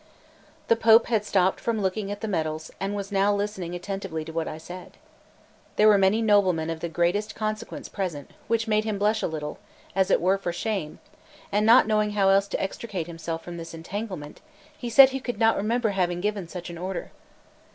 The 0.67 0.75
Pope 0.75 1.05
had 1.05 1.23
stopped 1.23 1.59
from 1.59 1.79
looking 1.79 2.09
at 2.09 2.21
the 2.21 2.27
medals 2.27 2.71
and 2.79 2.95
was 2.95 3.11
now 3.11 3.31
listening 3.31 3.75
attentively 3.75 4.25
to 4.25 4.31
what 4.31 4.47
I 4.47 4.57
said. 4.57 4.93
There 5.75 5.87
were 5.87 5.99
many 5.99 6.23
noblemen 6.23 6.71
of 6.71 6.79
the 6.79 6.89
greatest 6.89 7.35
consequence 7.35 7.87
present, 7.87 8.31
which 8.47 8.67
made 8.67 8.83
him 8.83 8.97
blush 8.97 9.21
a 9.21 9.27
little, 9.27 9.59
as 9.95 10.09
it 10.09 10.19
were 10.19 10.39
for 10.39 10.51
shame; 10.51 10.97
and 11.51 11.67
not 11.67 11.85
knowing 11.85 12.13
how 12.13 12.29
else 12.29 12.47
to 12.47 12.59
extricate 12.63 13.05
himself 13.05 13.43
from 13.43 13.57
this 13.57 13.75
entanglement, 13.75 14.41
he 14.75 14.89
said 14.89 15.09
that 15.09 15.13
he 15.13 15.19
could 15.19 15.37
not 15.37 15.55
remember 15.55 15.89
having 15.89 16.19
given 16.19 16.47
such 16.47 16.71
an 16.71 16.79
order. 16.79 17.11